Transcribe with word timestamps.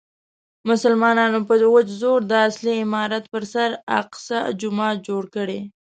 مسلمانانو 0.69 1.39
په 1.47 1.53
وچ 1.73 1.87
زور 2.01 2.19
د 2.27 2.33
اصلي 2.47 2.73
عمارت 2.83 3.23
پر 3.33 3.43
سر 3.53 3.69
اقصی 3.99 4.39
جومات 4.59 4.95
جوړ 5.07 5.23
کړی. 5.35 5.59